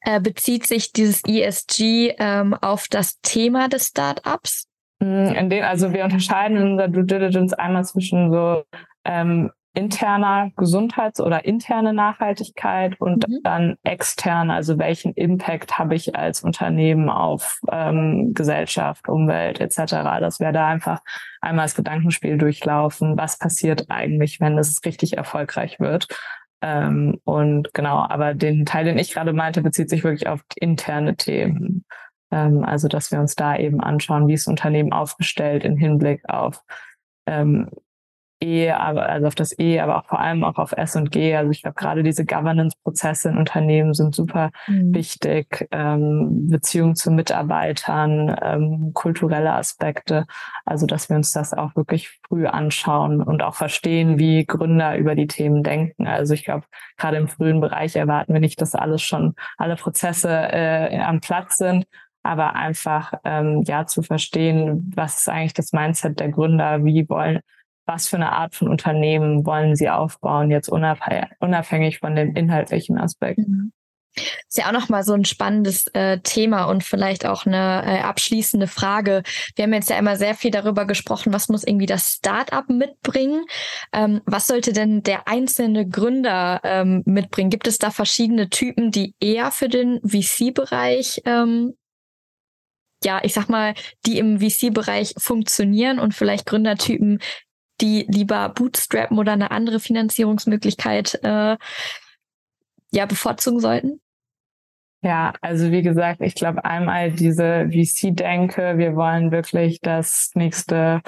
[0.00, 4.68] Äh, bezieht sich dieses ESG ähm, auf das Thema des Startups?
[5.02, 8.62] Mm, in den, also wir unterscheiden in unserer Due Diligence einmal zwischen so
[9.04, 13.40] ähm, interner Gesundheits- oder interne Nachhaltigkeit und mhm.
[13.42, 19.92] dann extern, also welchen Impact habe ich als Unternehmen auf ähm, Gesellschaft, Umwelt etc.
[20.20, 21.00] Dass wir da einfach
[21.40, 26.06] einmal das Gedankenspiel durchlaufen, was passiert eigentlich, wenn es richtig erfolgreich wird.
[26.60, 31.16] Ähm, und genau, aber den Teil, den ich gerade meinte, bezieht sich wirklich auf interne
[31.16, 31.84] Themen.
[32.32, 36.64] Ähm, also, dass wir uns da eben anschauen, wie ist Unternehmen aufgestellt im Hinblick auf
[37.26, 37.68] ähm,
[38.42, 41.36] E, aber also auf das E, aber auch vor allem auch auf S und G.
[41.36, 44.92] Also ich glaube, gerade diese Governance-Prozesse in Unternehmen sind super mhm.
[44.92, 45.68] wichtig.
[45.70, 50.26] Ähm, Beziehungen zu Mitarbeitern, ähm, kulturelle Aspekte.
[50.64, 55.14] Also dass wir uns das auch wirklich früh anschauen und auch verstehen, wie Gründer über
[55.14, 56.08] die Themen denken.
[56.08, 56.64] Also ich glaube,
[56.96, 61.58] gerade im frühen Bereich erwarten wir nicht, dass alles schon, alle Prozesse äh, am Platz
[61.58, 61.84] sind,
[62.22, 67.40] aber einfach ähm, ja zu verstehen, was ist eigentlich das Mindset der Gründer, wie wollen
[67.84, 73.38] was für eine Art von Unternehmen wollen sie aufbauen, jetzt unabhängig von dem inhaltlichen Aspekt.
[73.38, 73.72] Mhm.
[74.14, 78.66] Ist ja auch nochmal so ein spannendes äh, Thema und vielleicht auch eine äh, abschließende
[78.66, 79.22] Frage.
[79.56, 83.46] Wir haben jetzt ja immer sehr viel darüber gesprochen, was muss irgendwie das Startup mitbringen.
[83.92, 87.48] Ähm, was sollte denn der einzelne Gründer ähm, mitbringen?
[87.48, 91.74] Gibt es da verschiedene Typen, die eher für den VC-Bereich ähm,
[93.04, 93.74] ja, ich sag mal,
[94.06, 97.20] die im VC-Bereich funktionieren und vielleicht Gründertypen,
[97.80, 101.56] die lieber bootstrappen oder eine andere Finanzierungsmöglichkeit äh,
[102.92, 104.00] ja bevorzugen sollten?
[105.04, 111.02] Ja, also wie gesagt, ich glaube einmal diese VC-Denke, wir wollen wirklich das nächste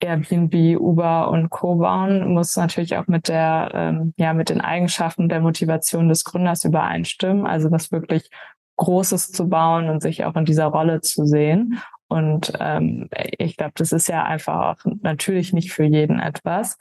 [0.00, 1.76] Airbnb, Uber und Co.
[1.76, 6.64] bauen, muss natürlich auch mit der, ähm, ja, mit den Eigenschaften der Motivation des Gründers
[6.64, 7.46] übereinstimmen.
[7.46, 8.30] Also was wirklich
[8.76, 11.80] Großes zu bauen und sich auch in dieser Rolle zu sehen.
[12.08, 13.08] Und ähm,
[13.38, 16.76] ich glaube, das ist ja einfach auch natürlich nicht für jeden etwas.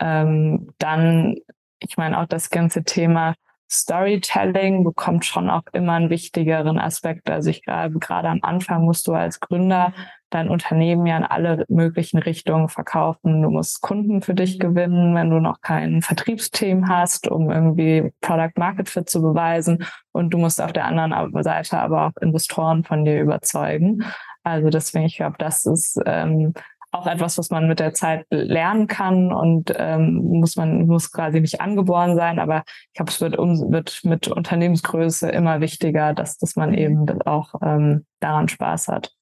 [0.00, 1.36] Ähm, dann,
[1.78, 3.34] ich meine, auch das ganze Thema
[3.74, 7.28] Storytelling bekommt schon auch immer einen wichtigeren Aspekt.
[7.30, 9.92] Also ich glaube, gerade am Anfang musst du als Gründer
[10.30, 13.42] dein Unternehmen ja in alle möglichen Richtungen verkaufen.
[13.42, 18.52] Du musst Kunden für dich gewinnen, wenn du noch kein Vertriebsteam hast, um irgendwie Product
[18.56, 19.84] Market Fit zu beweisen.
[20.12, 24.04] Und du musst auf der anderen Seite aber auch Investoren von dir überzeugen.
[24.42, 26.52] Also deswegen, ich glaube, das ist ähm,
[26.94, 31.40] auch etwas, was man mit der Zeit lernen kann und ähm, muss man muss quasi
[31.40, 36.38] nicht angeboren sein, aber ich glaube, es wird, um, wird mit Unternehmensgröße immer wichtiger, dass,
[36.38, 39.12] dass man eben auch ähm, daran Spaß hat.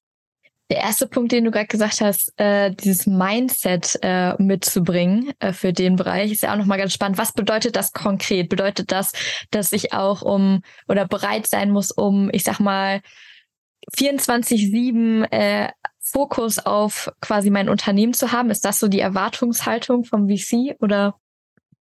[0.69, 5.73] Der erste Punkt, den du gerade gesagt hast, äh, dieses Mindset äh, mitzubringen äh, für
[5.73, 7.17] den Bereich, ist ja auch nochmal ganz spannend.
[7.17, 8.49] Was bedeutet das konkret?
[8.49, 9.11] Bedeutet das,
[9.51, 13.01] dass ich auch um oder bereit sein muss, um, ich sag mal,
[13.97, 15.69] 24-7 äh,
[16.03, 18.49] Fokus auf quasi mein Unternehmen zu haben?
[18.49, 21.15] Ist das so die Erwartungshaltung vom VC oder?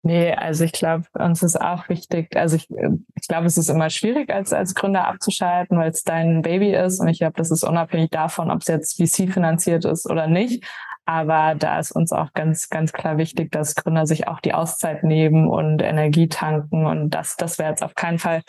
[0.03, 3.91] Nee, also ich glaube, uns ist auch wichtig, also ich, ich glaube, es ist immer
[3.91, 7.65] schwierig als, als Gründer abzuschalten, weil es dein Baby ist und ich glaube, das ist
[7.65, 10.65] unabhängig davon, ob es jetzt VC finanziert ist oder nicht.
[11.05, 15.05] Aber da ist uns auch ganz, ganz klar wichtig, dass Gründer sich auch die Auszeit
[15.05, 18.43] nehmen und Energie tanken und das, das wäre jetzt auf keinen Fall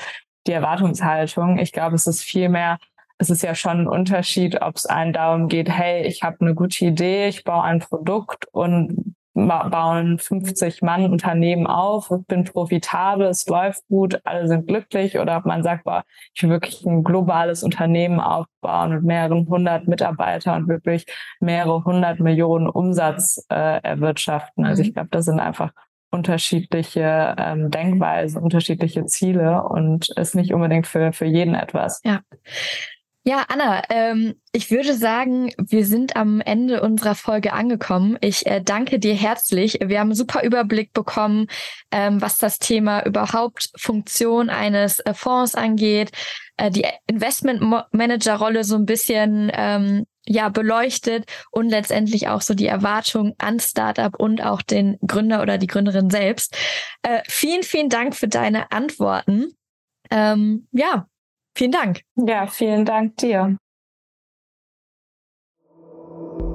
[0.46, 1.58] die Erwartungshaltung.
[1.58, 2.78] Ich glaube, es ist viel mehr
[3.20, 6.56] es ist ja schon ein Unterschied, ob es einen darum geht, hey, ich habe eine
[6.56, 13.46] gute Idee, ich baue ein Produkt und bauen 50 Mann Unternehmen auf, bin profitabel, es
[13.48, 16.04] läuft gut, alle sind glücklich oder ob man sagt, boah,
[16.34, 21.06] ich will wirklich ein globales Unternehmen aufbauen mit mehreren hundert Mitarbeitern und wirklich
[21.40, 24.66] mehrere hundert Millionen Umsatz äh, erwirtschaften.
[24.66, 24.94] Also ich mhm.
[24.94, 25.72] glaube, das sind einfach
[26.12, 32.02] unterschiedliche ähm, Denkweisen, unterschiedliche Ziele und ist nicht unbedingt für, für jeden etwas.
[32.04, 32.22] Ja.
[33.24, 38.18] Ja, Anna, ähm, ich würde sagen, wir sind am Ende unserer Folge angekommen.
[38.22, 39.78] Ich äh, danke dir herzlich.
[39.84, 41.48] Wir haben einen super Überblick bekommen,
[41.92, 46.12] ähm, was das Thema überhaupt Funktion eines äh, Fonds angeht,
[46.56, 53.36] äh, die Investmentmanager-Rolle so ein bisschen ähm, ja beleuchtet und letztendlich auch so die Erwartungen
[53.38, 56.56] an Startup und auch den Gründer oder die Gründerin selbst.
[57.02, 59.52] Äh, vielen, vielen Dank für deine Antworten.
[60.10, 61.09] Ähm, ja,
[61.60, 62.04] Vielen Dank.
[62.16, 63.58] Ja, vielen Dank dir.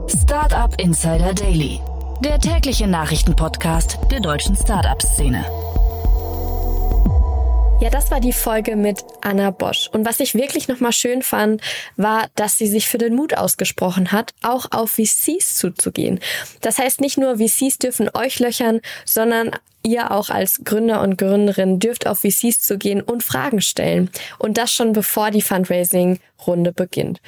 [0.09, 1.79] Startup Insider Daily,
[2.21, 5.45] der tägliche Nachrichtenpodcast der deutschen Startup-Szene.
[7.83, 9.91] Ja, das war die Folge mit Anna Bosch.
[9.93, 11.61] Und was ich wirklich nochmal schön fand,
[11.97, 16.19] war, dass sie sich für den Mut ausgesprochen hat, auch auf VCs zuzugehen.
[16.63, 19.51] Das heißt, nicht nur VCs dürfen euch löchern, sondern
[19.87, 24.11] ihr auch als Gründer und Gründerin dürft auf VCs zu gehen und Fragen stellen.
[24.39, 27.21] Und das schon bevor die Fundraising-Runde beginnt.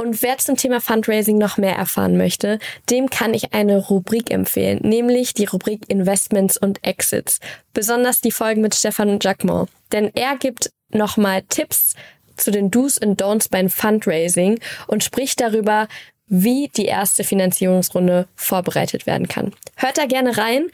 [0.00, 4.78] Und wer zum Thema Fundraising noch mehr erfahren möchte, dem kann ich eine Rubrik empfehlen,
[4.82, 7.40] nämlich die Rubrik Investments und Exits.
[7.74, 9.68] Besonders die Folgen mit Stefan Jacquemont.
[9.90, 11.94] Denn er gibt nochmal Tipps
[12.36, 15.88] zu den Do's und Don'ts beim Fundraising und spricht darüber,
[16.28, 19.52] wie die erste Finanzierungsrunde vorbereitet werden kann.
[19.76, 20.66] Hört da gerne rein.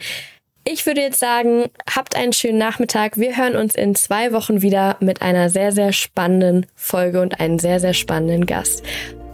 [0.67, 3.17] Ich würde jetzt sagen, habt einen schönen Nachmittag.
[3.17, 7.59] Wir hören uns in zwei Wochen wieder mit einer sehr, sehr spannenden Folge und einem
[7.59, 8.83] sehr, sehr spannenden Gast.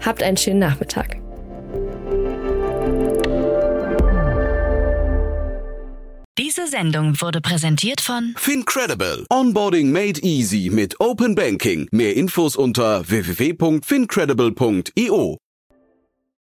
[0.02, 1.22] Habt einen schönen Nachmittag.
[6.72, 9.26] Sendung wurde präsentiert von Fincredible.
[9.30, 11.90] Onboarding made easy mit Open Banking.
[11.92, 15.38] Mehr Infos unter www.fincredible.io.